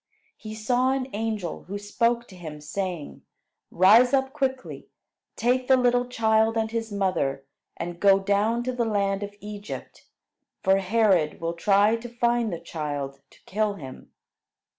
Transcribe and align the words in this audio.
He 0.35 0.55
saw 0.55 0.89
an 0.93 1.09
angel, 1.13 1.65
who 1.65 1.77
spoke 1.77 2.27
to 2.29 2.35
him, 2.35 2.59
saying: 2.59 3.21
"Rise 3.69 4.15
up 4.15 4.33
quickly; 4.33 4.87
take 5.35 5.67
the 5.67 5.77
little 5.77 6.07
child 6.07 6.57
and 6.57 6.71
his 6.71 6.91
mother, 6.91 7.45
and 7.77 7.99
go 7.99 8.17
down 8.17 8.63
to 8.63 8.71
the 8.73 8.83
land 8.83 9.21
of 9.21 9.35
Egypt, 9.41 10.07
for 10.63 10.77
Herod 10.77 11.39
will 11.39 11.53
try 11.53 11.97
to 11.97 12.09
find 12.09 12.51
the 12.51 12.59
child 12.59 13.21
to 13.29 13.39
kill 13.45 13.75
him." 13.75 14.11